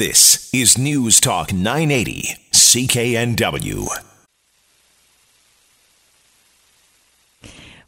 [0.00, 3.86] This is News Talk 980, CKNW.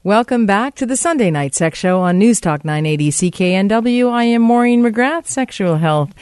[0.05, 4.13] Welcome back to the Sunday Night Sex Show on News Talk 980 CKNW.
[4.13, 6.13] I am Maureen McGrath, sexual health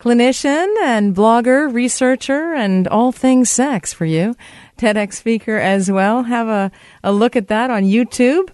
[0.00, 4.34] clinician and blogger, researcher, and all things sex for you.
[4.76, 6.24] TEDx speaker as well.
[6.24, 6.72] Have a,
[7.04, 8.48] a look at that on YouTube.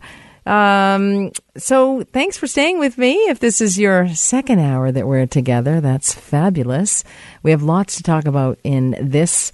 [0.47, 3.15] Um, so thanks for staying with me.
[3.29, 7.03] If this is your second hour that we're together, that's fabulous.
[7.43, 9.53] We have lots to talk about in this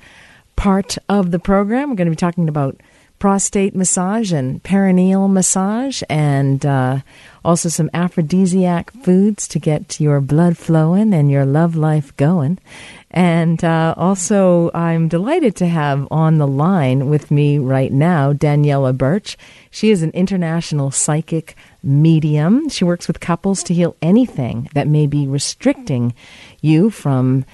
[0.56, 1.91] part of the program.
[1.91, 2.80] We're going to be talking about
[3.20, 7.00] prostate massage and perineal massage and uh,
[7.45, 12.59] also some aphrodisiac foods to get your blood flowing and your love life going.
[13.10, 18.96] And uh, also, I'm delighted to have on the line with me right now Daniela
[18.96, 19.36] Birch.
[19.70, 22.69] She is an international psychic medium.
[22.69, 26.14] She works with couples to heal anything that may be restricting
[26.60, 27.45] you from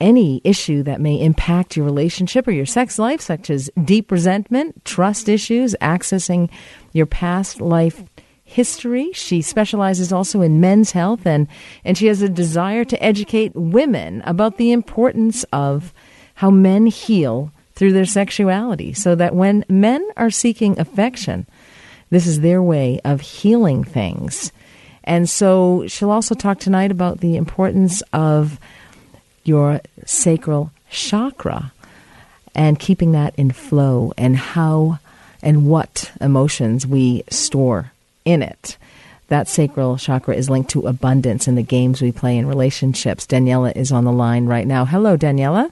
[0.00, 4.84] any issue that may impact your relationship or your sex life, such as deep resentment,
[4.84, 6.50] trust issues, accessing
[6.92, 8.02] your past life
[8.46, 9.10] history.
[9.12, 11.48] She specializes also in men's health and,
[11.84, 15.92] and she has a desire to educate women about the importance of
[16.36, 21.46] how men heal through their sexuality so that when men are seeking affection,
[22.08, 24.52] this is their way of healing things.
[25.04, 28.58] And so she'll also talk tonight about the importance of
[29.44, 31.72] your sacral chakra
[32.54, 34.98] and keeping that in flow and how
[35.42, 37.92] and what emotions we store
[38.26, 38.76] in it.
[39.28, 43.26] That sacral chakra is linked to abundance in the games we play in relationships.
[43.26, 44.84] Daniela is on the line right now.
[44.84, 45.70] Hello, Daniela.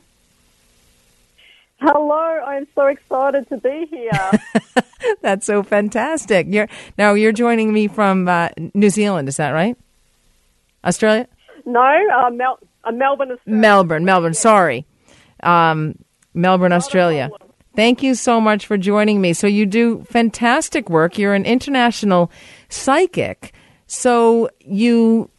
[1.80, 4.30] Hello, I'm so excited to be here.
[5.22, 6.46] That's so fantastic.
[6.48, 9.76] You're now you're joining me from uh, New Zealand, is that right?
[10.84, 11.28] Australia?
[11.66, 13.60] No, uh, Mel- uh, Melbourne, Australia.
[13.60, 14.34] Melbourne, Melbourne.
[14.34, 14.86] Sorry,
[15.42, 15.96] um,
[16.32, 17.30] Melbourne, Australia.
[17.76, 19.32] Thank you so much for joining me.
[19.32, 21.18] So you do fantastic work.
[21.18, 22.30] You're an international
[22.68, 23.52] psychic.
[23.86, 25.30] So you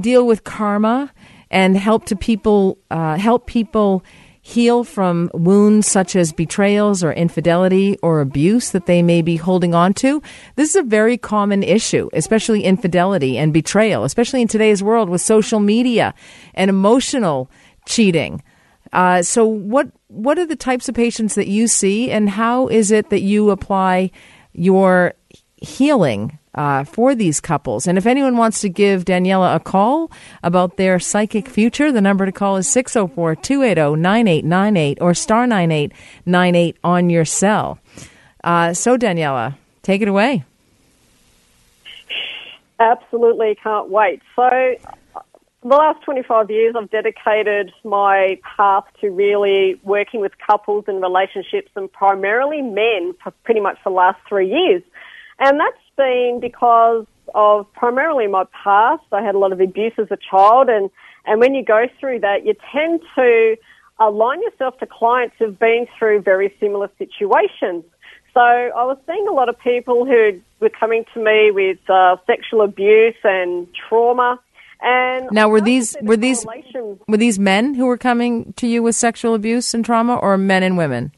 [0.00, 1.12] deal with karma
[1.50, 4.02] and help to people uh, help people
[4.44, 9.72] heal from wounds such as betrayals or infidelity or abuse that they may be holding
[9.72, 10.20] on to.
[10.56, 15.20] This is a very common issue, especially infidelity and betrayal, especially in today's world with
[15.20, 16.12] social media
[16.54, 17.48] and emotional
[17.86, 18.42] cheating.
[18.92, 22.90] Uh, so, what what are the types of patients that you see, and how is
[22.90, 24.10] it that you apply
[24.52, 25.14] your
[25.56, 27.86] healing uh, for these couples?
[27.86, 30.10] And if anyone wants to give Daniela a call
[30.42, 36.76] about their psychic future, the number to call is 604 280 9898 or star 9898
[36.84, 37.78] on your cell.
[38.44, 40.44] Uh, so, Daniela, take it away.
[42.78, 44.20] Absolutely, can't wait.
[44.34, 44.50] So,
[45.64, 51.70] the last 25 years, I've dedicated my path to really working with couples and relationships
[51.76, 54.82] and primarily men for pretty much the last three years.
[55.38, 59.04] And that's been because of primarily my past.
[59.12, 60.90] I had a lot of abuse as a child and,
[61.26, 63.56] and when you go through that, you tend to
[64.00, 67.84] align yourself to clients who've been through very similar situations.
[68.34, 72.16] So I was seeing a lot of people who were coming to me with uh,
[72.26, 74.40] sexual abuse and trauma
[74.82, 76.44] and now, were these were these
[77.06, 80.62] were these men who were coming to you with sexual abuse and trauma, or men
[80.62, 81.12] and women?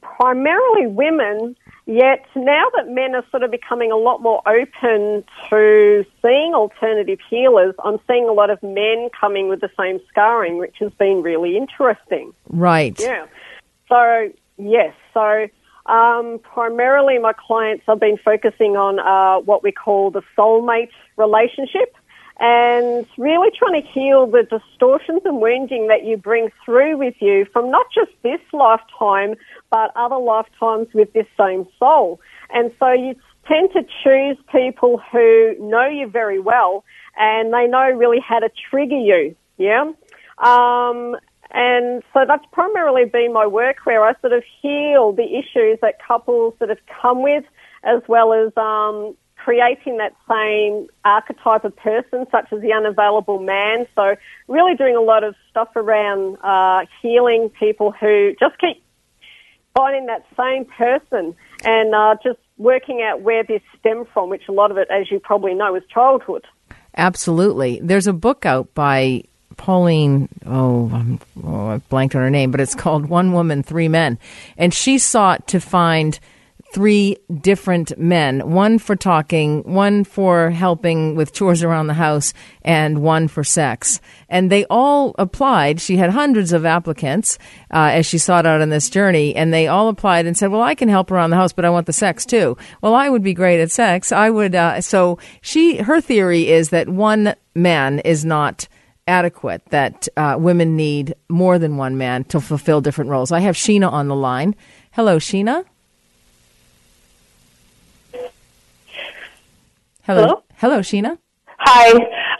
[0.00, 1.56] Primarily women.
[1.84, 7.18] Yet now that men are sort of becoming a lot more open to seeing alternative
[7.28, 11.22] healers, I'm seeing a lot of men coming with the same scarring, which has been
[11.22, 12.32] really interesting.
[12.48, 12.96] Right.
[13.00, 13.26] Yeah.
[13.88, 14.94] So yes.
[15.12, 15.48] So
[15.86, 21.94] um, primarily, my clients have been focusing on uh, what we call the soulmate relationship
[22.38, 27.46] and really trying to heal the distortions and wounding that you bring through with you
[27.52, 29.34] from not just this lifetime,
[29.70, 32.20] but other lifetimes with this same soul.
[32.52, 33.14] And so you
[33.46, 36.84] tend to choose people who know you very well
[37.16, 39.36] and they know really how to trigger you.
[39.58, 39.92] Yeah.
[40.38, 41.16] Um,
[41.52, 45.96] and so that's primarily been my work where I sort of heal the issues that
[46.06, 47.44] couples sort of come with,
[47.84, 49.14] as well as um,
[49.44, 53.86] creating that same archetype of person, such as the unavailable man.
[53.94, 54.14] So
[54.48, 58.82] really doing a lot of stuff around uh, healing people who just keep
[59.74, 61.34] finding that same person
[61.64, 65.10] and uh, just working out where this stemmed from, which a lot of it, as
[65.10, 66.44] you probably know, is childhood.
[66.96, 67.80] Absolutely.
[67.82, 69.24] There's a book out by
[69.56, 73.88] Pauline, oh, I'm, oh, I've blanked on her name, but it's called One Woman, Three
[73.88, 74.18] Men.
[74.56, 76.18] And she sought to find
[76.72, 82.32] three different men one for talking, one for helping with chores around the house,
[82.62, 84.00] and one for sex.
[84.28, 85.80] And they all applied.
[85.80, 87.38] She had hundreds of applicants
[87.72, 90.62] uh, as she sought out on this journey, and they all applied and said, Well,
[90.62, 92.56] I can help around the house, but I want the sex too.
[92.80, 94.10] Well, I would be great at sex.
[94.10, 94.54] I would.
[94.54, 98.66] Uh, so she, her theory is that one man is not
[99.06, 103.32] adequate, that uh, women need more than one man to fulfill different roles.
[103.32, 104.54] I have Sheena on the line.
[104.92, 105.64] Hello, Sheena.
[110.02, 110.22] Hello.
[110.22, 110.42] Hello?
[110.56, 111.18] Hello, Sheena.
[111.58, 111.90] Hi.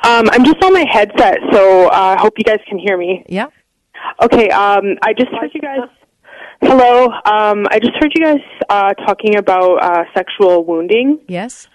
[0.05, 3.25] Um, I'm just on my headset, so uh, I hope you guys can hear me.
[3.29, 3.47] Yeah.
[4.23, 4.49] Okay.
[4.51, 5.89] Um, I just heard you guys.
[6.61, 7.07] Hello.
[7.07, 11.69] Um, I just heard you guys uh, talking about uh, sexual wounding, Yes.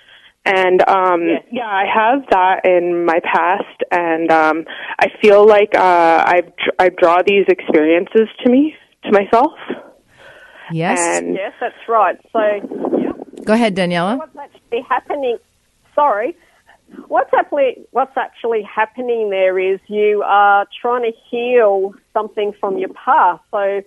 [0.46, 4.66] and um, yeah, I have that in my past, and um,
[5.00, 6.42] I feel like uh, I
[6.80, 9.52] I draw these experiences to me to myself,
[10.72, 11.00] Yes.
[11.02, 12.18] and Yes, that's right.
[12.32, 12.40] So,
[12.98, 13.12] yeah.
[13.46, 14.18] Go ahead, Daniela.
[14.18, 15.38] what's actually happening?
[15.98, 16.36] Sorry,
[17.08, 22.90] what's actually what's actually happening there is you are trying to heal something from your
[22.90, 23.42] past.
[23.50, 23.82] So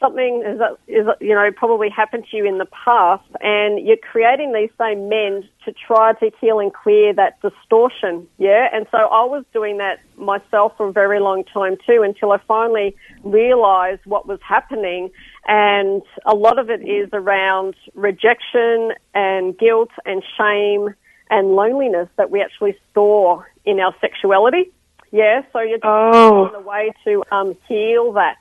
[0.00, 4.52] something is is you know probably happened to you in the past, and you're creating
[4.52, 8.26] these same men to try to heal and clear that distortion.
[8.38, 12.32] Yeah, and so I was doing that myself for a very long time too, until
[12.32, 15.10] I finally realised what was happening.
[15.46, 20.94] And a lot of it is around rejection and guilt and shame
[21.30, 24.70] and loneliness that we actually store in our sexuality.
[25.12, 26.46] Yeah, so you're Oh.
[26.46, 28.36] on the way to um, heal that.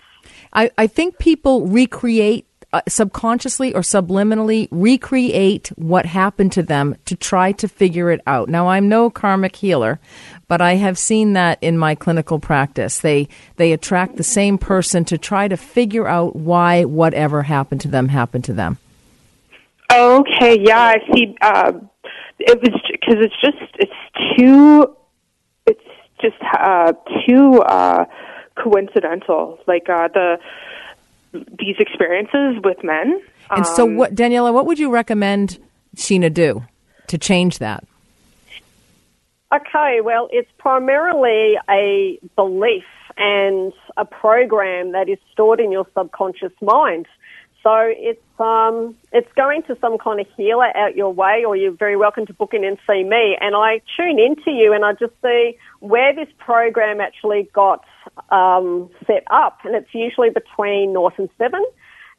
[0.53, 7.15] I, I think people recreate uh, subconsciously or subliminally recreate what happened to them to
[7.15, 8.49] try to figure it out.
[8.49, 9.99] Now, I'm no karmic healer,
[10.49, 12.99] but I have seen that in my clinical practice.
[12.99, 17.87] They they attract the same person to try to figure out why whatever happened to
[17.87, 18.77] them happened to them.
[19.93, 21.35] Okay, yeah, I see.
[21.41, 21.71] Uh,
[22.45, 24.95] it was because it's just it's too
[25.65, 25.81] it's
[26.21, 26.93] just uh,
[27.25, 28.05] too uh,
[28.55, 29.59] coincidental.
[29.67, 30.37] Like uh, the
[31.33, 33.21] these experiences with men.
[33.49, 35.59] And so, Um, what Daniela, what would you recommend
[35.95, 36.65] Sheena do
[37.07, 37.83] to change that?
[39.53, 42.83] Okay, well, it's primarily a belief
[43.17, 47.05] and a program that is stored in your subconscious mind.
[47.65, 51.71] So it's um, it's going to some kind of healer out your way, or you're
[51.71, 53.35] very welcome to book in and see me.
[53.41, 57.83] And I tune into you, and I just see where this program actually got
[58.29, 61.65] um, set up, and it's usually between North and Seven.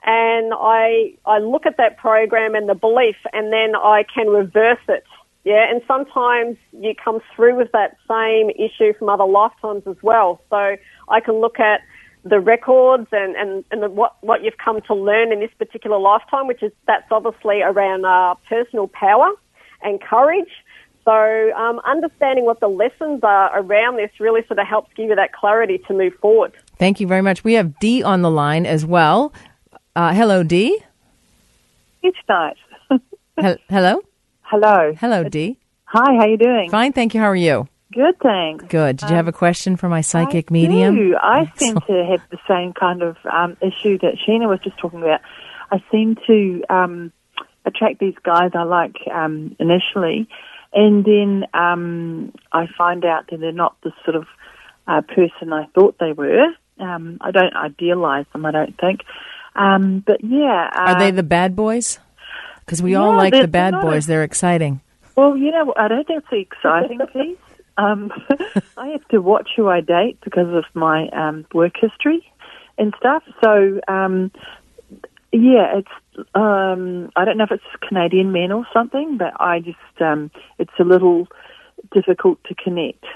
[0.03, 4.83] And I I look at that program and the belief, and then I can reverse
[4.89, 5.05] it.
[5.45, 10.41] Yeah, and sometimes you come through with that same issue from other lifetimes as well.
[10.51, 10.77] So
[11.09, 11.83] I can look at
[12.29, 15.99] the records and, and, and the, what, what you've come to learn in this particular
[15.99, 19.31] lifetime, which is that's obviously around uh, personal power
[19.83, 20.51] and courage.
[21.05, 21.13] So
[21.57, 25.33] um, understanding what the lessons are around this really sort of helps give you that
[25.33, 26.53] clarity to move forward.
[26.79, 27.45] Thank you very much.
[27.45, 29.33] We have Dee on the line as well.
[29.95, 30.81] Uh, hello, Dee.
[32.03, 32.57] It's nice.
[33.39, 34.01] Hel- hello,
[34.43, 34.95] Hello.
[34.99, 35.59] hello, Dee.
[35.85, 36.71] Hi, how are you doing?
[36.71, 37.21] Fine, thank you.
[37.21, 37.69] How are you?
[37.97, 38.65] Good, thanks.
[38.69, 38.99] Good.
[38.99, 40.95] Did you have a question for my psychic I medium?
[40.95, 41.17] Do.
[41.19, 45.01] I seem to have the same kind of um, issue that Sheena was just talking
[45.01, 45.23] about.
[45.73, 47.11] I seem to um,
[47.65, 50.29] attract these guys I like um, initially,
[50.75, 54.27] and then um, I find out that they're not the sort of
[54.87, 56.49] uh, person I thought they were.
[56.79, 59.01] Um, I don't idealize them, I don't think.
[59.55, 60.71] Um, but yeah.
[60.71, 61.99] Uh, Are they the bad boys?
[62.61, 64.05] Because we all like the bad they're boys.
[64.05, 64.83] a- They're exciting.
[65.17, 67.39] Well, you know, I don't think it's the exciting piece.
[67.79, 68.11] Um,
[68.77, 72.31] I have to watch who I date because of my um, work history
[72.79, 73.23] and stuff.
[73.43, 74.31] So, um,
[75.33, 80.01] yeah, it's um, I don't know if it's Canadian men or something, but I just
[80.01, 81.29] um, it's a little
[81.93, 83.05] difficult to connect.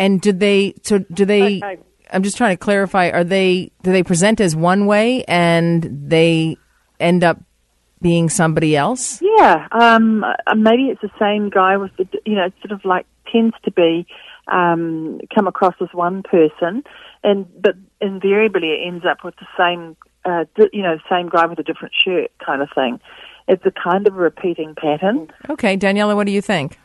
[0.00, 0.72] And do they?
[0.82, 1.58] So do they?
[1.58, 1.78] Okay.
[2.10, 3.10] I'm just trying to clarify.
[3.10, 3.70] Are they?
[3.82, 6.56] Do they present as one way and they
[6.98, 7.38] end up
[8.00, 9.20] being somebody else?
[9.20, 12.82] Yeah, um, uh, maybe it's the same guy with the, you know, it sort of
[12.86, 14.06] like tends to be
[14.48, 16.84] um, come across as one person,
[17.22, 21.58] and but invariably it ends up with the same, uh, you know, same guy with
[21.58, 23.00] a different shirt kind of thing.
[23.48, 25.30] It's a kind of a repeating pattern.
[25.48, 26.78] Okay, Daniela, what do you think?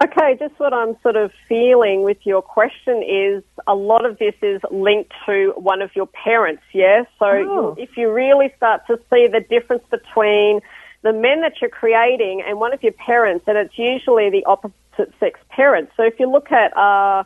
[0.00, 4.34] Okay, just what I'm sort of feeling with your question is a lot of this
[4.42, 7.02] is linked to one of your parents, yeah?
[7.18, 7.74] So Oh.
[7.76, 10.60] if you really start to see the difference between
[11.02, 15.12] the men that you're creating and one of your parents, and it's usually the opposite
[15.20, 15.90] sex parent.
[15.96, 17.24] So if you look at, uh,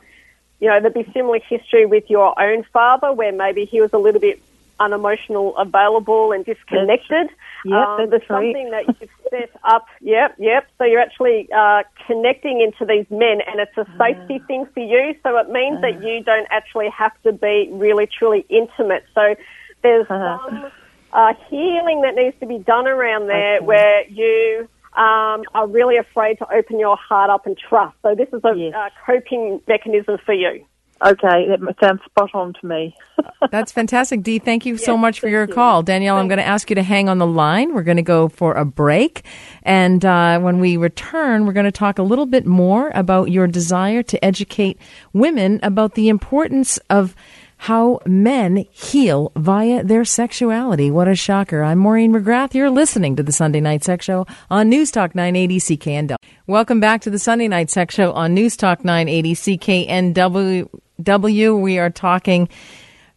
[0.61, 3.99] you know, there'd be similar history with your own father where maybe he was a
[3.99, 4.43] little bit
[4.79, 7.29] unemotional, available, and disconnected.
[7.65, 8.55] Yep, um, that's there's right.
[8.55, 9.87] something that you've set up.
[10.01, 10.67] Yep, yep.
[10.79, 15.15] So you're actually uh, connecting into these men, and it's a safety thing for you.
[15.23, 19.05] So it means that you don't actually have to be really, truly intimate.
[19.15, 19.37] So
[19.83, 20.73] there's some
[21.13, 23.65] uh, healing that needs to be done around there Okay.
[23.67, 27.97] where you um, are really afraid to open your heart up and trust.
[28.03, 28.75] So this is a Yes.
[28.75, 30.65] uh, coping mechanism for you.
[31.05, 32.95] Okay, that sounds spot on to me.
[33.51, 34.39] That's fantastic, Dee.
[34.39, 35.53] Thank you so much for your you.
[35.53, 35.83] call.
[35.83, 37.75] Danielle, I'm going to ask you to hang on the line.
[37.75, 39.25] We're going to go for a break.
[39.65, 43.49] And uh, when we return, we're going to talk a little bit more about your
[43.49, 44.79] desire to educate
[45.13, 47.17] women about the importance of
[47.63, 50.91] how men heal via their sexuality.
[50.91, 51.63] What a shocker.
[51.63, 52.55] I'm Maureen McGrath.
[52.55, 56.17] You're listening to the Sunday Night Sex Show on News Talk 980 CKNW.
[56.49, 61.63] Welcome back to the Sunday Night Sex Show on News Talk 980 CKNW.
[61.63, 62.49] We are talking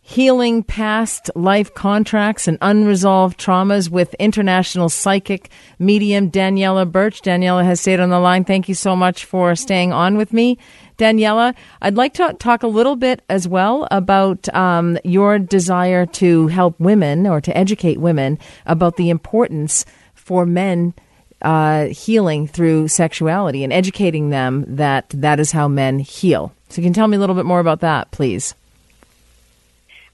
[0.07, 7.23] healing past life contracts and unresolved traumas with international psychic medium Daniela Birch.
[7.23, 8.45] Daniela has stayed on the line.
[8.45, 10.59] Thank you so much for staying on with me.
[10.99, 16.47] Daniela, I'd like to talk a little bit as well about um, your desire to
[16.49, 20.93] help women or to educate women about the importance for men
[21.41, 26.53] uh, healing through sexuality and educating them that that is how men heal.
[26.69, 28.53] So, you can tell me a little bit more about that, please.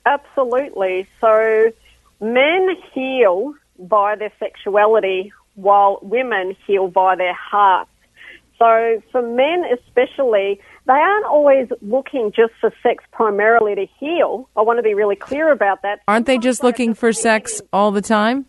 [0.06, 1.08] Absolutely.
[1.20, 1.72] So
[2.20, 7.90] men heal by their sexuality while women heal by their hearts.
[8.58, 14.48] So for men especially, they aren't always looking just for sex primarily to heal.
[14.56, 16.02] I want to be really clear about that.
[16.08, 18.46] Aren't they just looking for sex all the time?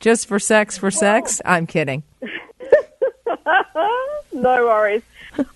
[0.00, 1.40] Just for sex for sex?
[1.44, 2.02] I'm kidding.
[4.42, 5.02] no worries.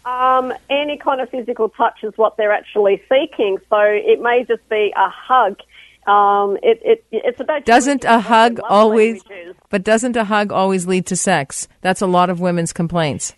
[0.04, 3.58] Um, any kind of physical touch is what they're actually seeking.
[3.68, 5.58] So it may just be a hug.
[6.06, 9.56] Um, it, it, it's about Doesn't a hug always languages.
[9.70, 11.68] but doesn't a hug always lead to sex?
[11.80, 13.34] That's a lot of women's complaints.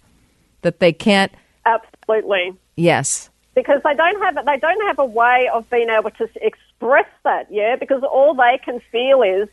[0.62, 1.30] That they can't
[1.66, 2.54] Absolutely.
[2.76, 3.28] yes.
[3.54, 7.46] because they don't have they don't have a way of being able to express that.
[7.50, 9.48] Yeah, because all they can feel is.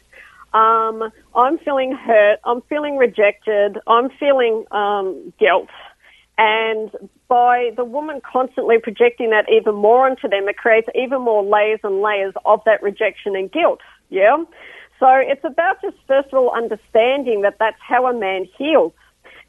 [0.53, 2.39] Um, I'm feeling hurt.
[2.43, 3.77] I'm feeling rejected.
[3.87, 5.69] I'm feeling um, guilt.
[6.37, 6.91] And
[7.27, 11.79] by the woman constantly projecting that even more onto them, it creates even more layers
[11.83, 13.79] and layers of that rejection and guilt.
[14.09, 14.43] Yeah?
[14.99, 18.93] So it's about just, first of all, understanding that that's how a man heals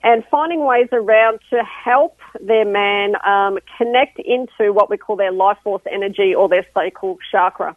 [0.04, 5.32] and finding ways around to help their man um, connect into what we call their
[5.32, 7.76] life force energy or their sacral chakra.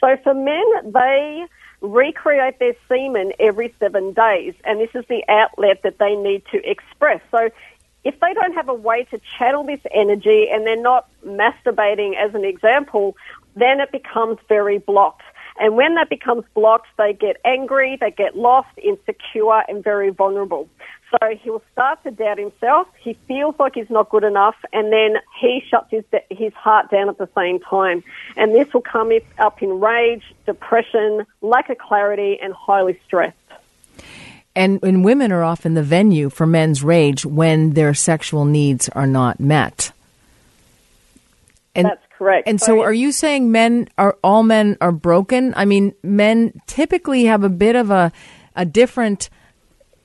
[0.00, 1.44] So for men, they
[1.84, 6.68] recreate their semen every seven days, and this is the outlet that they need to
[6.68, 7.20] express.
[7.30, 7.50] So
[8.04, 12.34] if they don't have a way to channel this energy and they're not masturbating as
[12.34, 13.16] an example,
[13.54, 15.22] then it becomes very blocked.
[15.58, 20.68] And when that becomes blocked, they get angry, they get lost, insecure, and very vulnerable.
[21.10, 22.88] So he'll start to doubt himself.
[23.00, 27.08] He feels like he's not good enough, and then he shuts his his heart down
[27.08, 28.02] at the same time.
[28.36, 33.36] And this will come up in rage, depression, lack of clarity, and highly stressed.
[34.56, 39.06] And, and women are often the venue for men's rage when their sexual needs are
[39.06, 39.92] not met.
[41.74, 42.48] And, That's correct.
[42.48, 45.54] And oh, so, are you saying men are all men are broken?
[45.56, 48.12] I mean, men typically have a bit of a
[48.56, 49.30] a different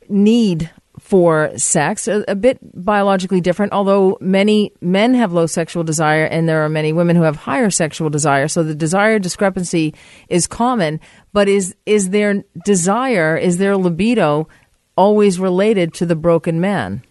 [0.10, 3.72] need for sex, a, a bit biologically different.
[3.72, 7.70] Although many men have low sexual desire, and there are many women who have higher
[7.70, 8.48] sexual desire.
[8.48, 9.94] So the desire discrepancy
[10.28, 11.00] is common.
[11.32, 14.50] But is is their desire, is their libido,
[14.98, 17.04] always related to the broken man?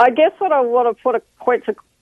[0.00, 1.22] I guess what I want to put a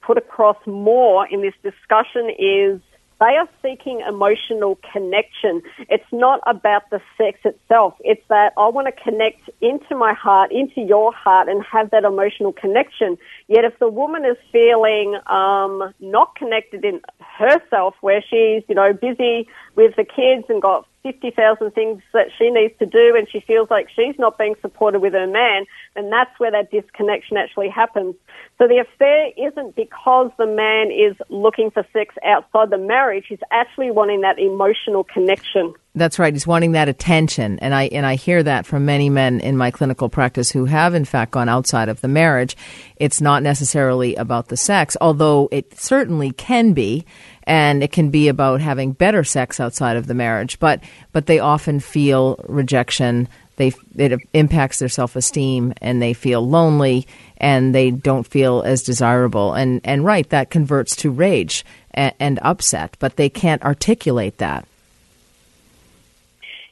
[0.07, 2.81] put across more in this discussion is
[3.19, 5.63] they are seeking emotional connection.
[5.89, 7.95] It's not about the sex itself.
[8.01, 12.05] It's that I want to connect into my heart, into your heart, and have that
[12.05, 13.17] emotional connection.
[13.49, 17.01] Yet if the woman is feeling um, not connected in
[17.39, 22.51] herself, where she's you know busy with the kids and got 50,000 things that she
[22.51, 26.11] needs to do and she feels like she's not being supported with her man, then
[26.11, 28.17] that's where that disconnection actually happens.
[28.59, 33.39] So the affair isn't because the man is looking for sex outside the marriage, he's
[33.53, 35.75] actually wanting that emotional connection.
[35.95, 36.35] That's right.
[36.35, 39.71] He's wanting that attention, and I and I hear that from many men in my
[39.71, 42.55] clinical practice who have, in fact, gone outside of the marriage.
[42.97, 47.07] It's not necessarily about the sex, although it certainly can be,
[47.47, 50.59] and it can be about having better sex outside of the marriage.
[50.59, 50.81] But
[51.13, 53.29] but they often feel rejection.
[53.57, 57.07] They it impacts their self esteem, and they feel lonely,
[57.39, 59.55] and they don't feel as desirable.
[59.55, 64.67] And and right, that converts to rage and, and upset, but they can't articulate that.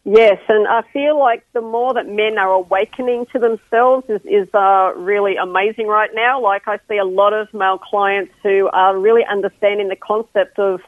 [0.06, 4.52] Yes, and I feel like the more that men are awakening to themselves is, is
[4.52, 6.42] uh, really amazing right now.
[6.42, 10.82] Like I see a lot of male clients who are really understanding the concept of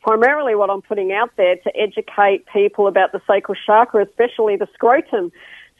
[0.00, 4.68] primarily what I'm putting out there to educate people about the sacral chakra, especially the
[4.72, 5.32] scrotum.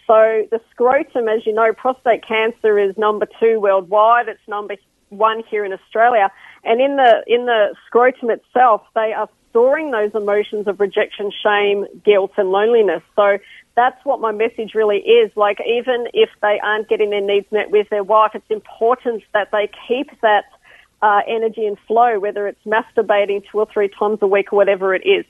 [0.06, 4.28] So the scrotum, as you know, prostate cancer is number two worldwide.
[4.28, 4.76] It's number
[5.08, 6.30] one here in Australia.
[6.62, 11.86] And in the, in the scrotum itself, they are storing those emotions of rejection, shame,
[12.04, 13.02] guilt, and loneliness.
[13.14, 13.38] So
[13.74, 15.32] that's what my message really is.
[15.34, 19.48] Like, even if they aren't getting their needs met with their wife, it's important that
[19.52, 20.44] they keep that
[21.00, 24.94] uh, energy and flow, whether it's masturbating two or three times a week or whatever
[24.94, 25.24] it is.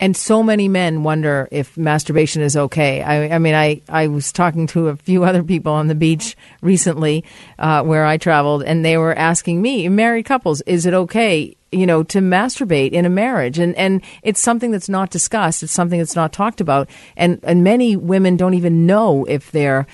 [0.00, 3.00] And so many men wonder if masturbation is okay.
[3.00, 6.36] I, I mean, I, I was talking to a few other people on the beach
[6.62, 7.24] recently
[7.60, 11.86] uh, where I traveled, and they were asking me, married couples, is it okay, you
[11.86, 13.58] know, to masturbate in a marriage?
[13.58, 15.62] And, and it's something that's not discussed.
[15.62, 16.88] It's something that's not talked about.
[17.16, 19.86] And, and many women don't even know if they're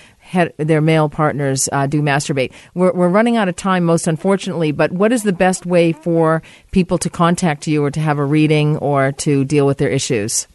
[0.56, 2.52] their male partners uh, do masturbate.
[2.74, 6.42] We're, we're running out of time, most unfortunately, but what is the best way for
[6.72, 10.46] people to contact you or to have a reading or to deal with their issues?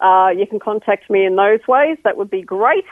[0.00, 1.96] uh, you can contact me in those ways.
[2.04, 2.84] That would be great.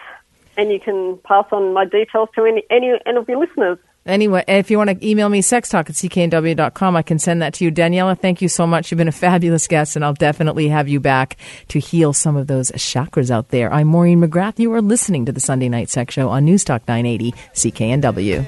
[0.57, 3.79] And you can pass on my details to any, any, any of your listeners.
[4.05, 7.65] Anyway, if you want to email me, sextalk at cknw.com, I can send that to
[7.65, 7.71] you.
[7.71, 8.91] Daniela, thank you so much.
[8.91, 11.37] You've been a fabulous guest, and I'll definitely have you back
[11.69, 13.73] to heal some of those chakras out there.
[13.73, 14.59] I'm Maureen McGrath.
[14.59, 18.43] You are listening to the Sunday Night Sex Show on Newstalk 980 CKNW.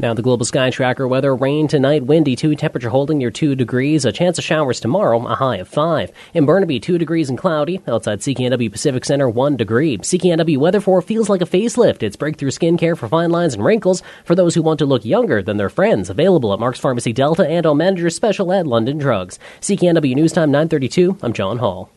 [0.00, 4.04] Now, the Global Sky Tracker weather rain tonight, windy 2, temperature holding near 2 degrees,
[4.04, 6.12] a chance of showers tomorrow, a high of 5.
[6.34, 7.80] In Burnaby, 2 degrees and cloudy.
[7.88, 9.98] Outside CKNW Pacific Center, 1 degree.
[9.98, 12.04] CKNW weather for feels like a facelift.
[12.04, 15.42] It's breakthrough skincare for fine lines and wrinkles for those who want to look younger
[15.42, 16.10] than their friends.
[16.10, 19.40] Available at Mark's Pharmacy Delta and on Manager's Special at London Drugs.
[19.60, 21.18] CKNW News Time 932.
[21.22, 21.90] I'm John Hall.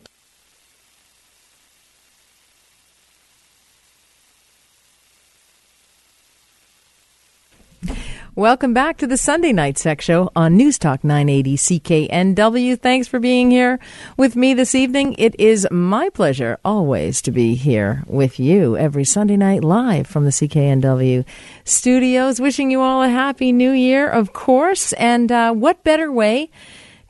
[8.34, 12.80] Welcome back to the Sunday Night Sex Show on News Talk 980 CKNW.
[12.80, 13.78] Thanks for being here
[14.16, 15.14] with me this evening.
[15.18, 20.24] It is my pleasure always to be here with you every Sunday night live from
[20.24, 21.26] the CKNW
[21.64, 22.40] studios.
[22.40, 24.94] Wishing you all a happy new year, of course.
[24.94, 26.50] And uh, what better way?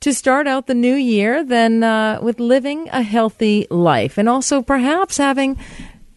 [0.01, 4.61] to start out the new year than uh, with living a healthy life and also
[4.61, 5.57] perhaps having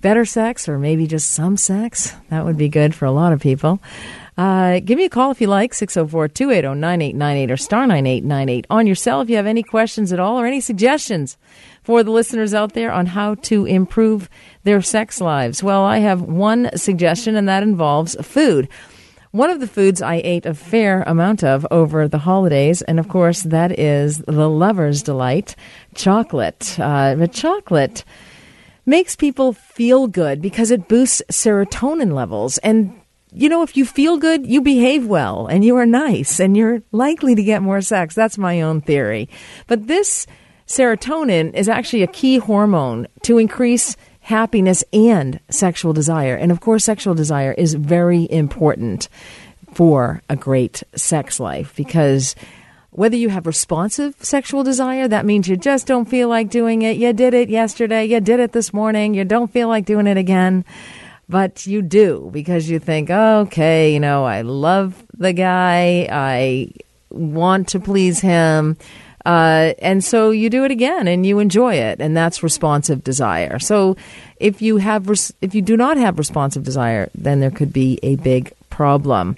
[0.01, 2.15] better sex or maybe just some sex.
[2.29, 3.79] That would be good for a lot of people.
[4.37, 8.85] Uh, give me a call if you like, 604 280 9898 or star 9898 on
[8.85, 11.37] your cell if you have any questions at all or any suggestions
[11.83, 14.29] for the listeners out there on how to improve
[14.63, 15.63] their sex lives.
[15.63, 18.67] Well, I have one suggestion, and that involves food.
[19.31, 23.07] One of the foods I ate a fair amount of over the holidays, and of
[23.07, 25.55] course, that is the lover's delight
[25.93, 26.77] chocolate.
[26.79, 28.03] Uh, chocolate
[28.85, 32.57] makes people feel good because it boosts serotonin levels.
[32.59, 32.99] And
[33.35, 36.81] you know, if you feel good, you behave well and you are nice and you're
[36.91, 38.15] likely to get more sex.
[38.15, 39.29] That's my own theory.
[39.67, 40.25] But this
[40.67, 46.35] serotonin is actually a key hormone to increase happiness and sexual desire.
[46.35, 49.09] And of course, sexual desire is very important
[49.73, 52.35] for a great sex life because
[52.91, 56.95] whether you have responsive sexual desire, that means you just don't feel like doing it.
[56.95, 58.05] You did it yesterday.
[58.05, 59.13] You did it this morning.
[59.13, 60.63] You don't feel like doing it again
[61.27, 66.71] but you do because you think, oh, okay, you know, I love the guy, I
[67.09, 68.77] want to please him.
[69.25, 73.57] Uh, and so you do it again and you enjoy it, and that's responsive desire.
[73.57, 73.97] So
[74.39, 77.99] if you have, res- if you do not have responsive desire, then there could be
[78.03, 79.35] a big problem.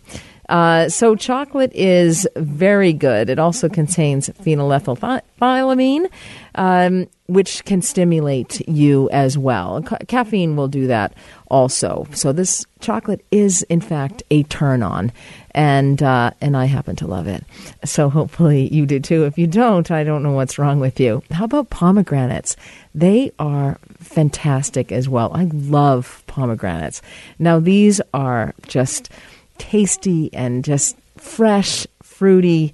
[0.50, 3.30] Uh, so chocolate is very good.
[3.30, 6.10] It also contains phenethylamine,
[6.56, 9.82] um, which can stimulate you as well.
[9.84, 11.14] Ca- caffeine will do that
[11.50, 12.08] also.
[12.14, 15.12] So this chocolate is, in fact, a turn on,
[15.52, 17.44] and uh, and I happen to love it.
[17.86, 19.26] So hopefully you do too.
[19.26, 21.24] If you don't, I don't know what's wrong with you.
[21.32, 22.56] How about pomegranates?
[22.94, 25.32] They are fantastic as well.
[25.34, 27.02] I love pomegranates.
[27.40, 29.10] Now these are just
[29.58, 32.74] tasty and just fresh, fruity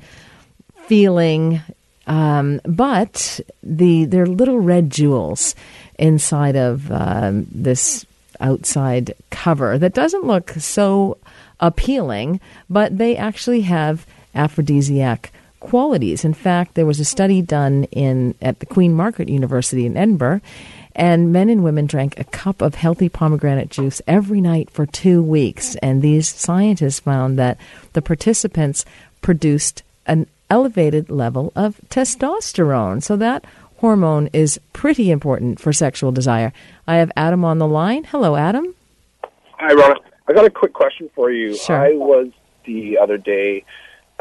[0.88, 1.62] feeling
[2.06, 5.56] Um, but the they're little red jewels
[5.98, 8.06] inside of um, this
[8.40, 11.18] outside cover that doesn't look so
[11.60, 16.26] appealing, but they actually have aphrodisiac qualities.
[16.26, 20.42] In fact, there was a study done in at the Queen Margaret University in Edinburgh,
[20.96, 25.24] and men and women drank a cup of healthy pomegranate juice every night for two
[25.24, 25.76] weeks.
[25.78, 27.58] And these scientists found that
[27.94, 28.86] the participants
[29.22, 33.02] produced an elevated level of testosterone.
[33.02, 33.44] So that
[33.88, 36.54] hormone is pretty important for sexual desire.
[36.88, 38.06] I have Adam on the line.
[38.06, 38.74] Hello, Adam.
[39.60, 39.96] Hi, Rona.
[40.26, 41.54] I got a quick question for you.
[41.58, 41.76] Sure.
[41.76, 42.30] I was
[42.66, 43.66] the other day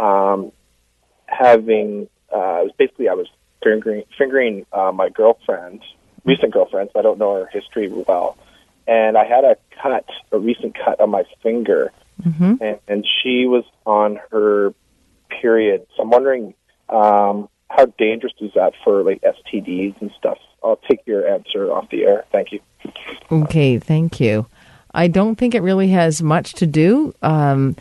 [0.01, 0.51] um,
[1.27, 3.29] having, uh, it was basically I was
[3.63, 5.81] fingering, fingering uh, my girlfriend,
[6.25, 8.37] recent girlfriend, so I don't know her history well.
[8.89, 12.55] And I had a cut, a recent cut on my finger, Mm-hmm.
[12.61, 14.75] and, and she was on her
[15.41, 15.87] period.
[15.97, 16.55] So I'm wondering
[16.89, 20.39] um, how dangerous is that for like STDs and stuff?
[20.63, 22.25] I'll take your answer off the air.
[22.31, 22.61] Thank you.
[23.31, 24.47] Okay, thank you.
[24.95, 27.15] I don't think it really has much to do.
[27.23, 27.77] Um,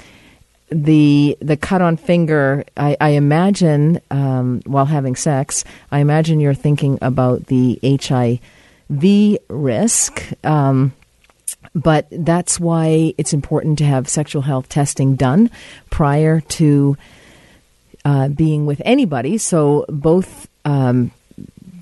[0.69, 6.53] the the cut on finger, I, I imagine um, while having sex, I imagine you're
[6.53, 10.31] thinking about the HIV risk.
[10.45, 10.93] Um,
[11.75, 15.49] but that's why it's important to have sexual health testing done
[15.89, 16.97] prior to
[18.05, 19.37] uh, being with anybody.
[19.37, 21.11] So both um,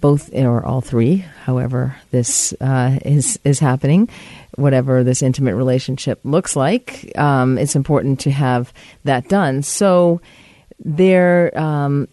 [0.02, 4.10] both or all three, however this uh, is is happening,
[4.56, 9.64] whatever this intimate relationship looks like, um, it's important to have that done.
[9.64, 10.22] So
[10.84, 11.58] there.
[11.58, 12.08] Um,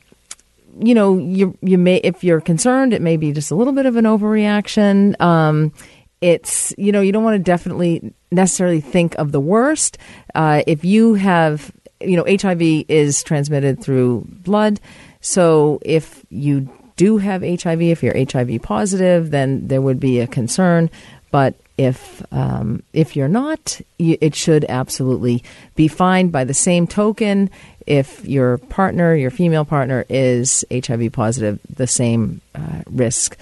[0.79, 3.87] you know, you you may if you're concerned, it may be just a little bit
[3.87, 5.19] of an overreaction.
[5.21, 5.73] Um,
[6.21, 9.97] it's you know you don't want to definitely necessarily think of the worst.
[10.35, 14.80] Uh, if you have you know HIV is transmitted through blood,
[15.20, 20.26] so if you do have HIV, if you're HIV positive, then there would be a
[20.26, 20.90] concern.
[21.30, 26.28] But if um, if you're not, you, it should absolutely be fine.
[26.28, 27.50] By the same token,
[27.87, 33.37] if your partner, your female partner, is HIV positive, the same uh, risk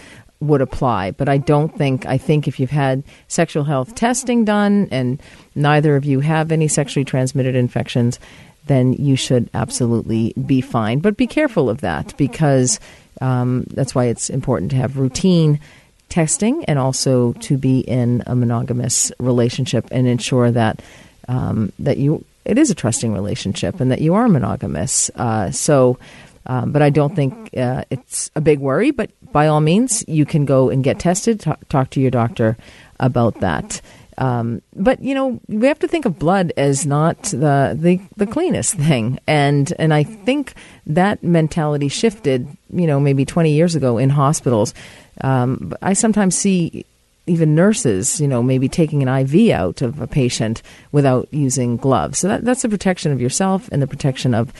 [0.47, 1.11] would apply.
[1.13, 5.23] But I don't think, I think if you've had sexual health testing done and
[5.55, 8.19] neither of you have any sexually transmitted infections,
[8.67, 11.01] then you should absolutely be fine.
[11.01, 12.81] But be careful of that because
[13.21, 15.61] um, that's why it's important to have routine
[16.09, 20.81] testing and also to be in a monogamous relationship and ensure that
[21.27, 25.11] um, that you it is a trusting relationship and that you are monogamous.
[25.17, 25.99] Uh, so,
[26.47, 28.91] um, but I don't think uh, it's a big worry.
[28.91, 31.41] But by all means, you can go and get tested.
[31.41, 32.57] Talk, talk to your doctor
[33.01, 33.81] about that.
[34.17, 38.27] Um, but you know, we have to think of blood as not the, the the
[38.27, 40.55] cleanest thing, and and I think
[40.87, 42.47] that mentality shifted.
[42.73, 44.75] You know, maybe twenty years ago in hospitals.
[45.21, 46.85] Um, I sometimes see
[47.27, 52.19] even nurses, you know, maybe taking an IV out of a patient without using gloves.
[52.19, 54.53] So that, that's the protection of yourself and the protection of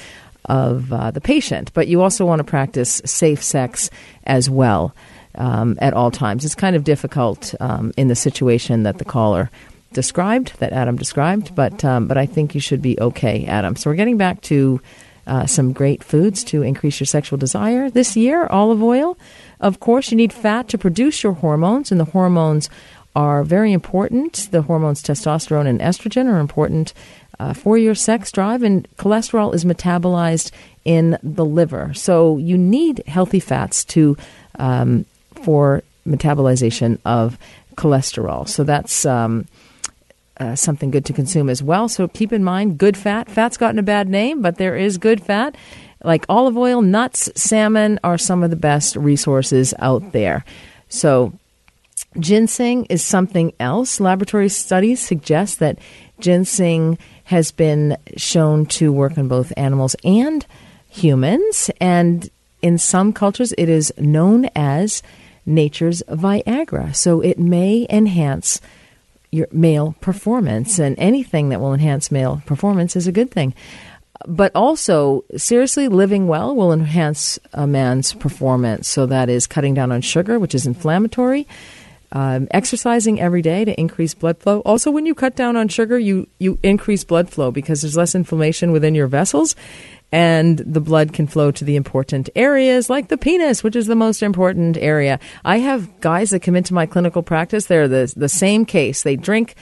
[0.47, 1.73] of uh, the patient.
[1.75, 3.91] But you also want to practice safe sex
[4.25, 4.95] as well
[5.35, 6.45] um, at all times.
[6.45, 9.51] It's kind of difficult um, in the situation that the caller
[9.93, 13.77] described, that Adam described, but um, but I think you should be okay, Adam.
[13.77, 14.81] So we're getting back to
[15.27, 18.47] uh, some great foods to increase your sexual desire this year.
[18.47, 19.17] Olive oil,
[19.61, 22.69] of course, you need fat to produce your hormones, and the hormones
[23.17, 24.49] are very important.
[24.51, 26.93] The hormones testosterone and estrogen are important
[27.39, 30.51] uh, for your sex drive, and cholesterol is metabolized
[30.85, 31.93] in the liver.
[31.95, 34.17] So you need healthy fats to
[34.59, 35.07] um,
[35.43, 37.39] for metabolization of
[37.77, 38.49] cholesterol.
[38.49, 39.47] So that's um,
[40.39, 41.89] uh, something good to consume as well.
[41.89, 43.31] So keep in mind, good fat.
[43.31, 45.57] Fat's gotten a bad name, but there is good fat.
[46.03, 50.45] Like olive oil, nuts, salmon are some of the best resources out there.
[50.89, 51.33] So
[52.19, 54.01] Ginseng is something else.
[54.01, 55.79] Laboratory studies suggest that
[56.21, 60.47] ginseng has been shown to work on both animals and
[60.89, 61.71] humans.
[61.81, 62.29] And
[62.63, 65.03] in some cultures, it is known as
[65.47, 66.95] nature's Viagra.
[66.95, 68.61] So it may enhance
[69.31, 73.53] your male performance, and anything that will enhance male performance is a good thing.
[74.27, 78.87] But also, seriously, living well will enhance a man's performance.
[78.89, 81.49] So that is cutting down on sugar, which is inflammatory.
[82.17, 84.61] Um, exercising every day to increase blood flow.
[84.61, 88.15] Also, when you cut down on sugar, you you increase blood flow because there's less
[88.15, 89.57] inflammation within your vessels,
[90.13, 93.97] and the blood can flow to the important areas like the penis, which is the
[93.97, 95.19] most important area.
[95.45, 97.67] I have guys that come into my clinical practice.
[97.67, 99.03] They're the the same case.
[99.03, 99.57] They drink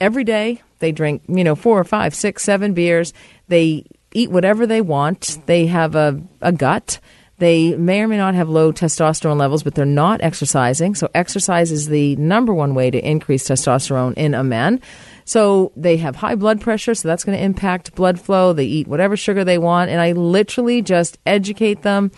[0.00, 0.60] every day.
[0.80, 3.12] They drink you know four or five, six, seven beers.
[3.46, 5.38] They eat whatever they want.
[5.46, 6.98] They have a, a gut
[7.42, 10.94] They may or may not have low testosterone levels, but they're not exercising.
[10.94, 14.80] So, exercise is the number one way to increase testosterone in a man.
[15.24, 18.52] So, they have high blood pressure, so that's going to impact blood flow.
[18.52, 22.12] They eat whatever sugar they want, and I literally just educate them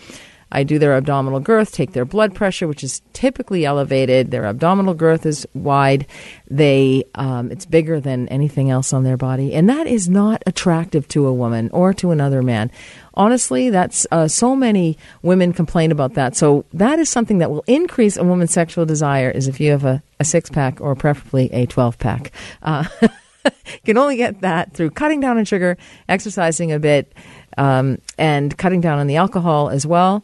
[0.55, 4.31] I do their abdominal girth, take their blood pressure, which is typically elevated.
[4.31, 6.07] Their abdominal girth is wide.
[6.49, 11.09] They, um, it's bigger than anything else on their body, and that is not attractive
[11.09, 12.71] to a woman or to another man.
[13.15, 16.37] Honestly, that's uh, so many women complain about that.
[16.37, 19.29] So that is something that will increase a woman's sexual desire.
[19.29, 22.31] Is if you have a, a six pack or preferably a twelve pack.
[22.63, 27.11] Uh, you can only get that through cutting down on sugar, exercising a bit,
[27.57, 30.23] um, and cutting down on the alcohol as well.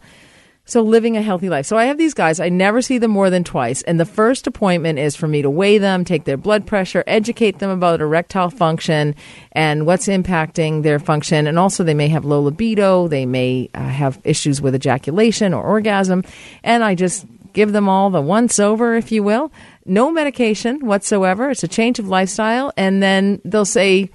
[0.71, 1.65] So living a healthy life.
[1.65, 2.39] So I have these guys.
[2.39, 3.81] I never see them more than twice.
[3.81, 7.59] And the first appointment is for me to weigh them, take their blood pressure, educate
[7.59, 9.13] them about erectile function
[9.51, 11.45] and what's impacting their function.
[11.45, 13.09] And also they may have low libido.
[13.09, 16.23] They may uh, have issues with ejaculation or orgasm.
[16.63, 19.51] And I just give them all the once over, if you will.
[19.85, 21.49] No medication whatsoever.
[21.49, 22.71] It's a change of lifestyle.
[22.77, 24.09] And then they'll say,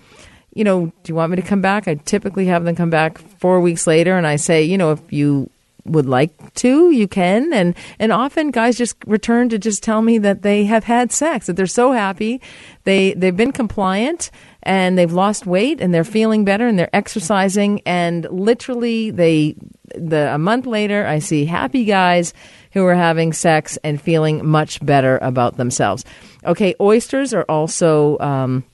[0.55, 1.87] you know, do you want me to come back?
[1.87, 5.12] I typically have them come back four weeks later and I say, you know, if
[5.12, 5.51] you
[5.90, 7.53] would like to, you can.
[7.53, 11.46] And, and often guys just return to just tell me that they have had sex,
[11.46, 12.40] that they're so happy.
[12.85, 14.31] They, they've been compliant
[14.62, 17.83] and they've lost weight and they're feeling better and they're exercising.
[17.87, 19.57] And literally they,
[19.94, 22.35] the, a month later, I see happy guys
[22.72, 26.05] who are having sex and feeling much better about themselves.
[26.44, 26.75] Okay.
[26.81, 28.64] Oysters are also, um,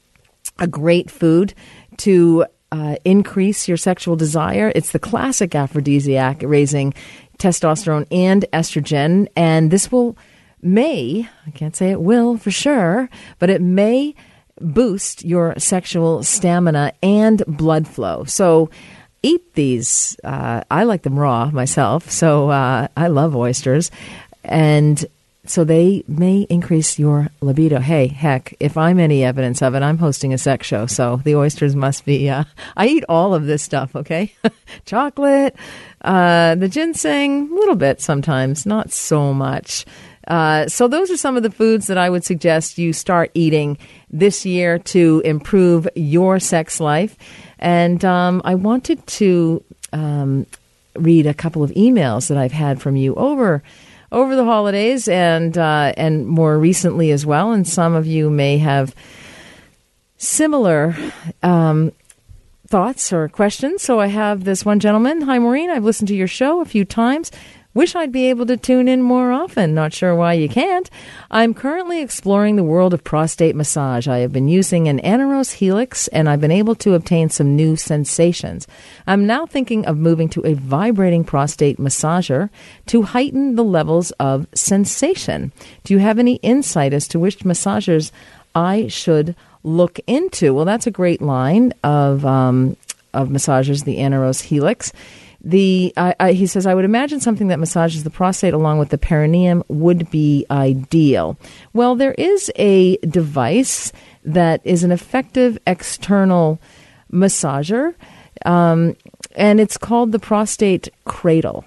[0.59, 1.55] a great food
[1.97, 4.73] to uh, increase your sexual desire.
[4.75, 6.95] It's the classic aphrodisiac, raising
[7.39, 9.29] testosterone and estrogen.
[9.37, 10.17] And this will,
[10.63, 14.15] may, I can't say it will for sure, but it may
[14.61, 18.25] boost your sexual stamina and blood flow.
[18.25, 18.71] So,
[19.23, 20.17] eat these.
[20.25, 23.93] Uh, I like them raw myself, so uh, I love oysters.
[24.43, 25.05] And
[25.45, 27.81] so they may increase your libido.
[27.81, 31.35] Hey, heck, if I'm any evidence of it, I'm hosting a sex show, so the
[31.35, 32.31] oysters must be.
[32.31, 32.45] Uh,
[32.77, 34.33] I eat all of this stuff, okay?
[34.85, 35.57] Chocolate,
[36.03, 39.85] uh, the ginseng, a little bit sometimes, not so much.
[40.29, 43.79] Uh, so those are some of the foods that I would suggest you start eating
[44.11, 47.17] this year to improve your sex life.
[47.59, 50.47] And um, I wanted to um,
[50.95, 53.65] read a couple of emails that I've had from you over
[54.13, 57.51] over the holidays and uh, and more recently as well.
[57.51, 58.95] And some of you may have
[60.19, 60.95] similar
[61.43, 61.91] um,
[62.69, 63.83] thoughts or questions.
[63.83, 65.23] So I have this one gentleman.
[65.23, 65.71] Hi, Maureen.
[65.71, 67.33] I've listened to your show a few times.
[67.75, 69.75] Wish I'd be able to tune in more often.
[69.75, 70.91] Not sure why you can't.
[71.31, 74.07] I'm currently exploring the world of prostate massage.
[74.07, 77.77] I have been using an Aneros Helix and I've been able to obtain some new
[77.77, 78.67] sensations.
[79.07, 82.51] I'm now thinking of moving to a vibrating prostate massager
[82.89, 85.51] to heighten the levels of sensation.
[85.85, 88.13] Do you have any insight as to which massagers
[88.55, 90.53] I should look into?
[90.53, 92.77] Well, that's a great line of, um,
[93.15, 94.93] of massagers, the Aneros Helix.
[95.45, 95.93] The
[96.31, 100.09] he says I would imagine something that massages the prostate along with the perineum would
[100.11, 101.37] be ideal.
[101.73, 103.93] Well, there is a device
[104.25, 106.61] that is an effective external
[107.13, 107.95] massager,
[108.47, 108.97] um,
[109.35, 111.65] and it's called the prostate cradle.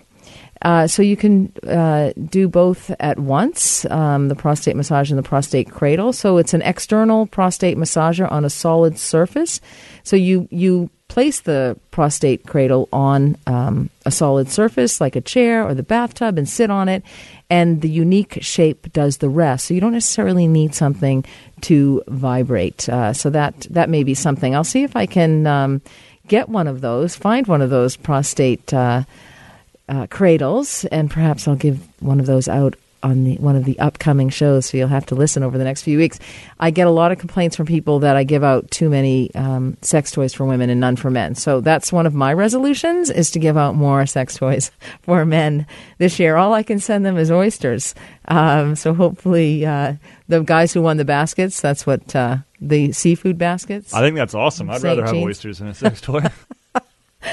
[0.62, 5.24] Uh, so you can uh, do both at once, um, the prostate massage and the
[5.24, 6.14] prostate cradle.
[6.14, 9.62] So it's an external prostate massager on a solid surface.
[10.04, 15.66] So you you place the prostate cradle on um, a solid surface like a chair
[15.66, 17.04] or the bathtub and sit on it,
[17.50, 19.68] and the unique shape does the rest.
[19.68, 21.24] So you don't necessarily need something
[21.62, 22.90] to vibrate.
[22.90, 24.56] Uh, so that that may be something.
[24.56, 25.82] I'll see if I can um,
[26.28, 28.74] get one of those, find one of those prostate.
[28.74, 29.04] Uh,
[29.88, 33.78] uh, cradles, and perhaps I'll give one of those out on the, one of the
[33.78, 36.20] upcoming shows, so you'll have to listen over the next few weeks.
[36.60, 39.78] I get a lot of complaints from people that I give out too many um,
[39.82, 41.36] sex toys for women and none for men.
[41.36, 44.72] So that's one of my resolutions is to give out more sex toys
[45.04, 45.68] for men
[46.00, 46.36] this year.
[46.36, 47.94] All I can send them is oysters.
[48.28, 49.94] Um, so hopefully, uh,
[50.28, 53.94] the guys who won the baskets, that's what uh, the seafood baskets.
[53.94, 54.72] I think that's awesome.
[54.72, 54.84] I'd St.
[54.84, 56.22] rather have oysters than a sex toy.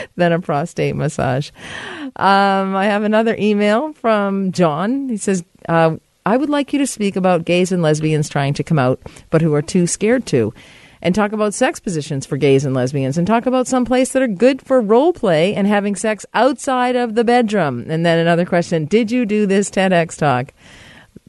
[0.16, 1.50] than a prostate massage.
[2.16, 5.08] Um, I have another email from John.
[5.08, 8.62] He says, uh, I would like you to speak about gays and lesbians trying to
[8.62, 10.54] come out, but who are too scared to.
[11.04, 14.22] And talk about sex positions for gays and lesbians, and talk about some place that
[14.22, 17.90] are good for role play and having sex outside of the bedroom.
[17.90, 20.52] And then another question Did you do this TEDx talk?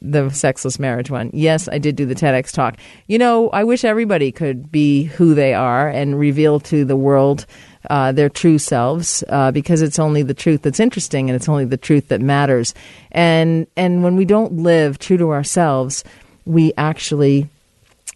[0.04, 1.30] the sexless marriage one.
[1.32, 2.76] Yes, I did do the TEDx talk.
[3.06, 7.46] You know, I wish everybody could be who they are and reveal to the world
[7.90, 11.64] uh, their true selves uh, because it's only the truth that's interesting and it's only
[11.64, 12.74] the truth that matters.
[13.12, 16.04] And and when we don't live true to ourselves,
[16.44, 17.48] we actually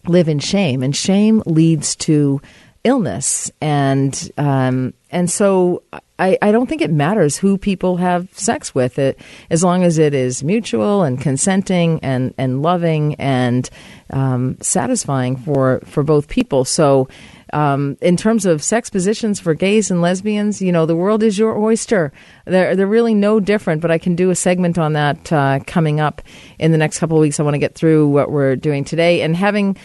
[0.07, 2.41] live in shame, and shame leads to
[2.83, 5.83] illness and um, and so
[6.19, 9.17] I, I don't think it matters who people have sex with it
[9.49, 13.67] as long as it is mutual and consenting and, and loving and
[14.11, 16.65] um, satisfying for, for both people.
[16.65, 17.07] So
[17.53, 21.37] um, in terms of sex positions for gays and lesbians, you know, the world is
[21.37, 22.11] your oyster.
[22.45, 25.99] They're, they're really no different, but I can do a segment on that uh, coming
[25.99, 26.21] up
[26.57, 27.39] in the next couple of weeks.
[27.39, 29.77] I want to get through what we're doing today and having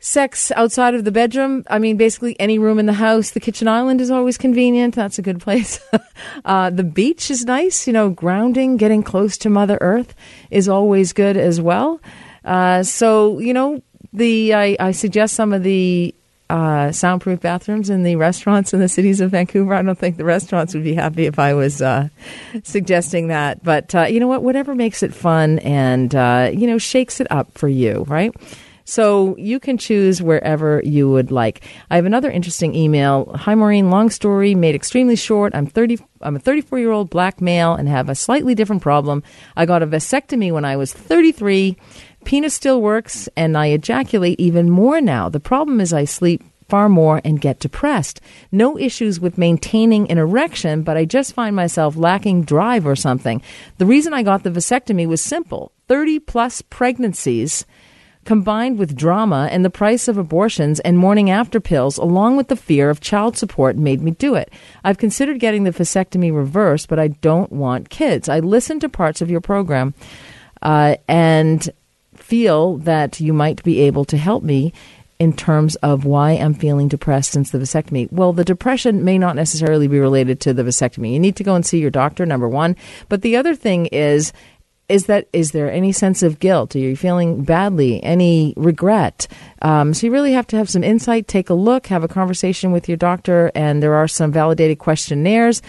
[0.00, 1.62] sex outside of the bedroom.
[1.68, 3.30] I mean, basically any room in the house.
[3.30, 4.94] The kitchen island is always convenient.
[4.94, 5.78] That's a good place.
[6.44, 7.86] uh, the beach is nice.
[7.86, 10.14] You know, grounding, getting close to Mother Earth
[10.50, 12.00] is always good as well.
[12.44, 16.14] Uh, so, you know, the I, I suggest some of the
[16.50, 19.74] uh, soundproof bathrooms in the restaurants in the cities of Vancouver.
[19.74, 22.08] I don't think the restaurants would be happy if I was uh,
[22.64, 23.62] suggesting that.
[23.62, 24.42] But uh, you know what?
[24.42, 28.34] Whatever makes it fun and, uh, you know, shakes it up for you, right?
[28.90, 31.62] So you can choose wherever you would like.
[31.92, 33.30] I have another interesting email.
[33.36, 33.88] Hi, Maureen.
[33.88, 35.54] Long story made extremely short.
[35.54, 35.98] I'm 30.
[36.22, 39.22] I'm a 34 year old black male and have a slightly different problem.
[39.56, 41.76] I got a vasectomy when I was 33.
[42.24, 45.28] Penis still works, and I ejaculate even more now.
[45.28, 48.20] The problem is I sleep far more and get depressed.
[48.52, 53.42] No issues with maintaining an erection, but I just find myself lacking drive or something.
[53.78, 57.66] The reason I got the vasectomy was simple 30 plus pregnancies
[58.24, 62.56] combined with drama and the price of abortions and morning after pills, along with the
[62.56, 64.52] fear of child support, made me do it.
[64.84, 68.28] I've considered getting the vasectomy reversed, but I don't want kids.
[68.28, 69.94] I listened to parts of your program
[70.62, 71.68] uh, and
[72.30, 74.72] feel that you might be able to help me
[75.18, 78.10] in terms of why I'm feeling depressed since the vasectomy.
[78.12, 81.12] Well, the depression may not necessarily be related to the vasectomy.
[81.12, 82.76] You need to go and see your doctor, number one.
[83.08, 84.32] But the other thing is,
[84.88, 86.74] is that is there any sense of guilt?
[86.76, 88.02] Are you feeling badly?
[88.02, 89.26] Any regret?
[89.60, 91.26] Um, so you really have to have some insight.
[91.26, 95.62] Take a look, have a conversation with your doctor, and there are some validated questionnaires.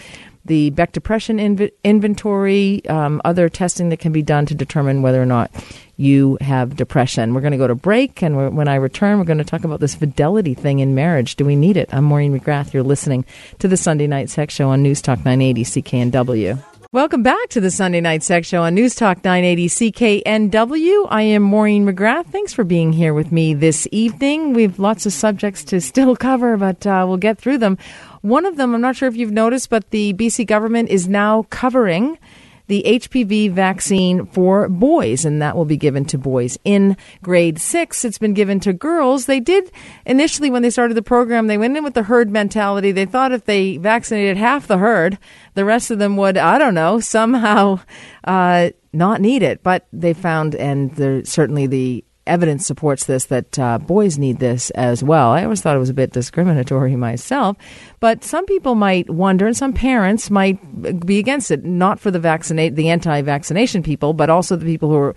[0.44, 5.22] The Beck Depression inv- Inventory, um, other testing that can be done to determine whether
[5.22, 5.52] or not
[6.02, 7.32] you have depression.
[7.32, 9.80] We're going to go to break, and when I return, we're going to talk about
[9.80, 11.36] this fidelity thing in marriage.
[11.36, 11.88] Do we need it?
[11.92, 12.72] I'm Maureen McGrath.
[12.72, 13.24] You're listening
[13.60, 16.62] to the Sunday Night Sex Show on News Talk 980 CKNW.
[16.92, 21.06] Welcome back to the Sunday Night Sex Show on News Talk 980 CKNW.
[21.08, 22.26] I am Maureen McGrath.
[22.26, 24.52] Thanks for being here with me this evening.
[24.52, 27.78] We've lots of subjects to still cover, but uh, we'll get through them.
[28.20, 31.46] One of them, I'm not sure if you've noticed, but the BC government is now
[31.48, 32.18] covering
[32.66, 38.04] the HPV vaccine for boys, and that will be given to boys in grade six.
[38.04, 39.26] It's been given to girls.
[39.26, 39.70] They did
[40.06, 42.92] initially, when they started the program, they went in with the herd mentality.
[42.92, 45.18] They thought if they vaccinated half the herd,
[45.54, 47.80] the rest of them would, I don't know, somehow
[48.24, 49.62] uh, not need it.
[49.62, 55.02] But they found, and certainly the evidence supports this that uh, boys need this as
[55.02, 55.30] well.
[55.30, 57.56] I always thought it was a bit discriminatory myself,
[58.00, 62.20] but some people might wonder, and some parents might be against it, not for the
[62.20, 65.14] vaccinate the anti-vaccination people, but also the people who are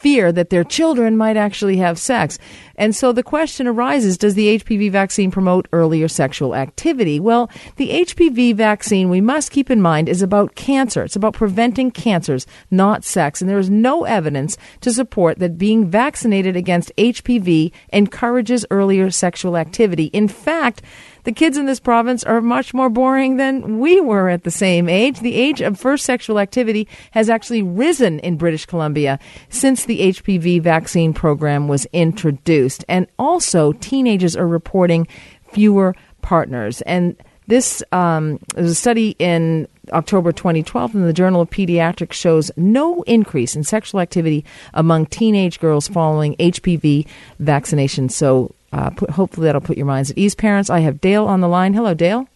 [0.00, 2.38] fear that their children might actually have sex.
[2.76, 7.18] And so the question arises does the HPV vaccine promote earlier sexual activity?
[7.18, 11.02] Well, the HPV vaccine, we must keep in mind, is about cancer.
[11.02, 13.40] It's about preventing cancers, not sex.
[13.40, 19.56] And there is no evidence to support that being vaccinated against HPV encourages earlier sexual
[19.56, 20.06] activity.
[20.06, 20.82] In fact,
[21.26, 24.88] the kids in this province are much more boring than we were at the same
[24.88, 25.18] age.
[25.18, 30.62] The age of first sexual activity has actually risen in British Columbia since the HPV
[30.62, 32.84] vaccine program was introduced.
[32.88, 35.08] And also, teenagers are reporting
[35.52, 36.80] fewer partners.
[36.82, 37.16] And
[37.48, 43.56] this um, a study in October 2012 in the Journal of Pediatrics shows no increase
[43.56, 47.06] in sexual activity among teenage girls following HPV
[47.40, 48.08] vaccination.
[48.08, 50.34] So uh, put, hopefully that'll put your minds at ease.
[50.34, 51.74] Parents, I have Dale on the line.
[51.74, 52.28] Hello, Dale.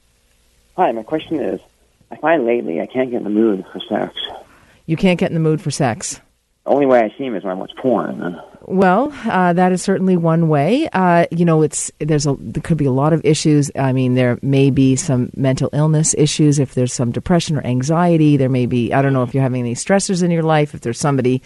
[0.77, 1.61] Hi, my question is
[2.11, 4.15] I find lately I can't get in the mood for sex.
[4.87, 6.21] You can't get in the mood for sex?
[6.65, 8.39] The only way I seem is when I watch porn.
[8.67, 10.89] Well, uh, that is certainly one way.
[10.93, 13.71] Uh, you know, it's there's a there could be a lot of issues.
[13.77, 16.59] I mean, there may be some mental illness issues.
[16.59, 18.93] If there's some depression or anxiety, there may be.
[18.93, 20.75] I don't know if you're having any stressors in your life.
[20.75, 21.43] If there's somebody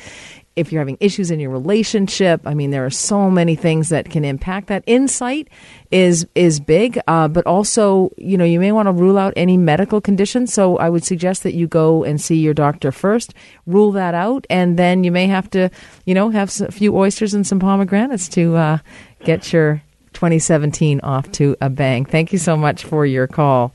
[0.57, 2.41] if you're having issues in your relationship.
[2.45, 4.85] I mean, there are so many things that can impact that.
[4.87, 5.49] Insight
[5.91, 9.57] is is big, uh, but also, you know, you may want to rule out any
[9.57, 10.53] medical conditions.
[10.53, 13.35] So I would suggest that you go and see your doctor first,
[13.67, 15.71] rule that out, and then you may have to,
[16.05, 18.79] you know, have a few oysters and some pomegranates to uh,
[19.25, 19.83] get your
[20.13, 22.05] 2017 off to a bang.
[22.05, 23.75] Thank you so much for your call.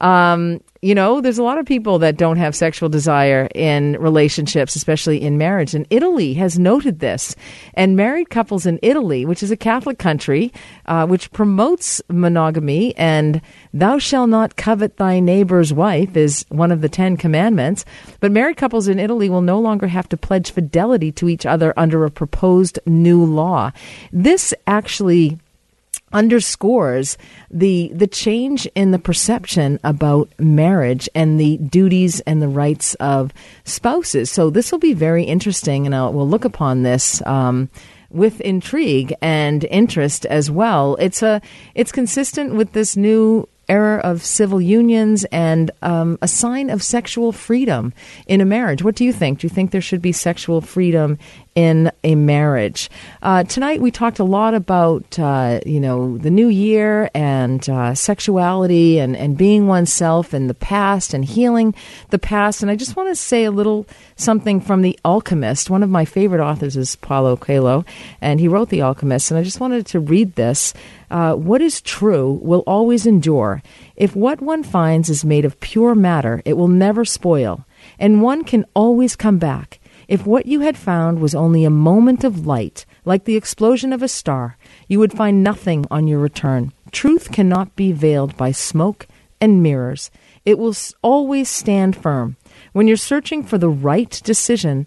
[0.00, 4.76] Um, you know, there's a lot of people that don't have sexual desire in relationships,
[4.76, 5.74] especially in marriage.
[5.74, 7.34] And Italy has noted this.
[7.74, 10.52] And married couples in Italy, which is a Catholic country,
[10.86, 13.40] uh, which promotes monogamy and
[13.74, 17.84] thou shalt not covet thy neighbor's wife is one of the Ten Commandments.
[18.20, 21.74] But married couples in Italy will no longer have to pledge fidelity to each other
[21.76, 23.72] under a proposed new law.
[24.12, 25.38] This actually
[26.12, 27.18] underscores
[27.50, 33.32] the the change in the perception about marriage and the duties and the rights of
[33.64, 34.30] spouses.
[34.30, 37.24] So this will be very interesting, and I'll, we'll look upon this.
[37.26, 37.70] Um,
[38.10, 40.96] with intrigue and interest as well.
[40.96, 41.42] It's a
[41.74, 47.32] it's consistent with this new era of civil unions and um, a sign of sexual
[47.32, 47.92] freedom
[48.26, 48.82] in a marriage.
[48.82, 49.40] What do you think?
[49.40, 51.18] Do you think there should be sexual freedom
[51.54, 52.90] in a marriage?
[53.22, 57.94] Uh, tonight we talked a lot about uh, you know the new year and uh,
[57.94, 61.74] sexuality and, and being oneself and the past and healing
[62.10, 62.62] the past.
[62.62, 65.70] And I just want to say a little something from The Alchemist.
[65.70, 67.84] One of my favorite authors is Paulo Coelho,
[68.20, 69.30] and he wrote The Alchemist.
[69.30, 70.74] And I just wanted to read this.
[71.10, 73.62] Uh, what is true will always endure.
[73.96, 77.64] If what one finds is made of pure matter, it will never spoil,
[77.98, 79.80] and one can always come back.
[80.06, 84.02] If what you had found was only a moment of light, like the explosion of
[84.02, 84.56] a star,
[84.86, 86.72] you would find nothing on your return.
[86.90, 89.06] Truth cannot be veiled by smoke
[89.40, 90.10] and mirrors.
[90.44, 92.36] It will always stand firm.
[92.72, 94.86] When you're searching for the right decision,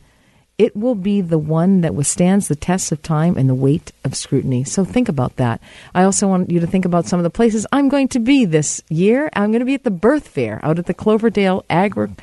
[0.62, 4.16] it will be the one that withstands the tests of time and the weight of
[4.16, 4.64] scrutiny.
[4.64, 5.59] So think about that.
[5.95, 8.45] I also want you to think about some of the places I'm going to be
[8.45, 9.32] this year.
[9.34, 12.14] I'm going to be at the Birth Fair out at the Cloverdale Agri-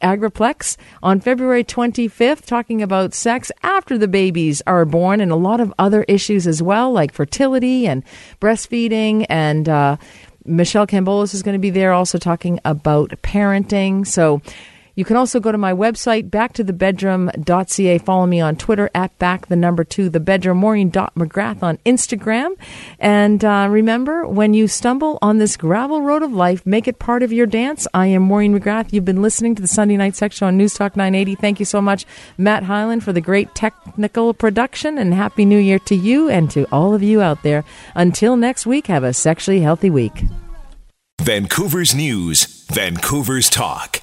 [0.00, 5.58] Agriplex on February 25th, talking about sex after the babies are born and a lot
[5.58, 8.04] of other issues as well, like fertility and
[8.40, 9.96] breastfeeding and, uh,
[10.44, 14.04] Michelle Kambolis is going to be there also talking about parenting.
[14.04, 14.42] So
[14.94, 17.98] you can also go to my website, backtothebedroom.ca.
[17.98, 20.58] Follow me on Twitter at back the number two the bedroom.
[20.58, 22.56] Maureen.mcgrath on Instagram.
[22.98, 27.22] And uh, remember, when you stumble on this gravel road of life, make it part
[27.22, 27.86] of your dance.
[27.94, 28.92] I am Maureen McGrath.
[28.92, 31.36] You've been listening to the Sunday Night Sex Show on News Talk 980.
[31.36, 32.04] Thank you so much,
[32.36, 34.98] Matt Highland, for the great technical production.
[34.98, 37.64] And Happy New Year to you and to all of you out there.
[37.94, 40.24] Until next week, have a sexually healthy week.
[41.20, 44.02] Vancouver's News, Vancouver's Talk.